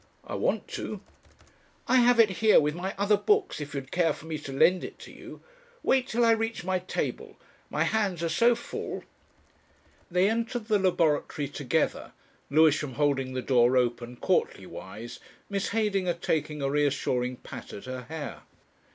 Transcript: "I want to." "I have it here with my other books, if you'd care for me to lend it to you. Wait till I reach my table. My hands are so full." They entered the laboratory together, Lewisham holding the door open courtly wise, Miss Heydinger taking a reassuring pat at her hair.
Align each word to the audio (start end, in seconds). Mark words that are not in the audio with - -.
"I 0.23 0.33
want 0.33 0.67
to." 0.69 0.99
"I 1.87 1.97
have 1.97 2.19
it 2.19 2.37
here 2.41 2.59
with 2.59 2.73
my 2.73 2.95
other 2.97 3.17
books, 3.17 3.61
if 3.61 3.75
you'd 3.75 3.91
care 3.91 4.13
for 4.13 4.25
me 4.25 4.39
to 4.39 4.51
lend 4.51 4.83
it 4.83 4.97
to 4.97 5.11
you. 5.11 5.43
Wait 5.83 6.07
till 6.07 6.25
I 6.25 6.31
reach 6.31 6.63
my 6.63 6.79
table. 6.79 7.37
My 7.69 7.83
hands 7.83 8.23
are 8.23 8.27
so 8.29 8.55
full." 8.55 9.03
They 10.09 10.27
entered 10.27 10.65
the 10.69 10.79
laboratory 10.79 11.47
together, 11.47 12.13
Lewisham 12.49 12.93
holding 12.93 13.35
the 13.35 13.43
door 13.43 13.77
open 13.77 14.15
courtly 14.15 14.65
wise, 14.65 15.19
Miss 15.51 15.69
Heydinger 15.69 16.15
taking 16.15 16.63
a 16.63 16.69
reassuring 16.71 17.35
pat 17.35 17.71
at 17.71 17.85
her 17.85 18.05
hair. 18.05 18.41